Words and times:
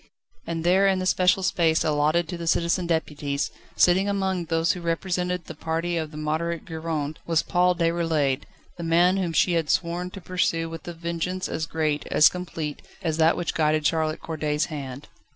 And 0.47 0.63
there 0.63 0.87
in 0.87 0.97
the 0.97 1.05
special 1.05 1.43
space 1.43 1.83
allotted 1.83 2.27
to 2.29 2.35
the 2.35 2.47
Citizen 2.47 2.87
Deputies, 2.87 3.51
sitting 3.75 4.09
among 4.09 4.45
those 4.45 4.71
who 4.71 4.81
represented 4.81 5.45
the 5.45 5.53
party 5.53 5.95
of 5.95 6.09
the 6.09 6.17
Moderate 6.17 6.65
Gironde, 6.65 7.17
was 7.27 7.43
Paul 7.43 7.75
Déroulède, 7.75 8.45
the 8.79 8.83
man 8.83 9.17
whom 9.17 9.31
she 9.31 9.53
had 9.53 9.69
sworn 9.69 10.09
to 10.09 10.19
pursue 10.19 10.71
with 10.71 10.87
a 10.87 10.93
vengeance 10.93 11.47
as 11.47 11.67
great, 11.67 12.07
as 12.07 12.29
complete, 12.29 12.81
as 13.03 13.17
that 13.17 13.37
which 13.37 13.53
guided 13.53 13.85
Charlotte 13.85 14.21
Corday's 14.21 14.65
hand. 14.73 15.07